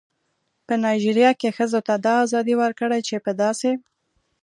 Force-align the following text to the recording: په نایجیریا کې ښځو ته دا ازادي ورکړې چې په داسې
په 0.67 0.73
نایجیریا 0.83 1.31
کې 1.39 1.55
ښځو 1.57 1.79
ته 1.87 1.93
دا 2.05 2.13
ازادي 2.25 2.53
ورکړې 2.61 2.99
چې 3.07 3.15
په 3.25 3.31
داسې 3.41 3.71